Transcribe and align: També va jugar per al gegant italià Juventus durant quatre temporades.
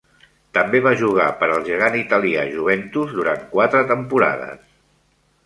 També 0.57 0.79
va 0.85 0.93
jugar 1.01 1.27
per 1.41 1.49
al 1.57 1.61
gegant 1.67 1.97
italià 1.99 2.47
Juventus 2.55 3.13
durant 3.19 3.45
quatre 3.53 3.85
temporades. 3.95 4.67